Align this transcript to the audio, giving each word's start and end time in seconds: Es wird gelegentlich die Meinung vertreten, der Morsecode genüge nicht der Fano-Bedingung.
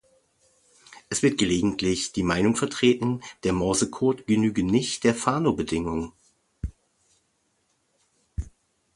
Es 1.09 1.21
wird 1.21 1.37
gelegentlich 1.37 2.11
die 2.11 2.23
Meinung 2.23 2.55
vertreten, 2.55 3.21
der 3.43 3.53
Morsecode 3.53 4.25
genüge 4.25 4.63
nicht 4.63 5.03
der 5.03 5.13
Fano-Bedingung. 5.13 6.11